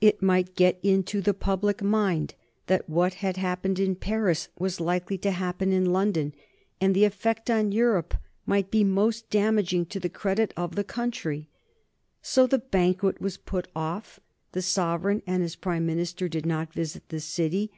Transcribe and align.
It 0.00 0.22
might 0.22 0.54
get 0.56 0.78
into 0.82 1.20
the 1.20 1.34
public 1.34 1.82
mind 1.82 2.32
that 2.68 2.88
what 2.88 3.12
had 3.20 3.36
happened 3.36 3.78
in 3.78 3.96
Paris 3.96 4.48
was 4.58 4.80
likely 4.80 5.18
to 5.18 5.30
happen 5.30 5.72
in 5.74 5.92
London, 5.92 6.32
and 6.80 6.94
the 6.94 7.04
effect 7.04 7.50
on 7.50 7.70
Europe 7.70 8.14
might 8.46 8.70
be 8.70 8.82
most 8.82 9.28
damaging 9.28 9.84
to 9.84 10.00
the 10.00 10.08
credit 10.08 10.54
of 10.56 10.74
the 10.74 10.84
country. 10.84 11.50
So 12.22 12.46
the 12.46 12.60
banquet 12.60 13.20
was 13.20 13.36
put 13.36 13.68
off; 13.76 14.20
the 14.52 14.62
sovereign 14.62 15.20
and 15.26 15.42
his 15.42 15.54
Prime 15.54 15.84
Minister 15.84 16.30
did 16.30 16.46
not 16.46 16.72
visit 16.72 17.06
the 17.10 17.20
City. 17.20 17.70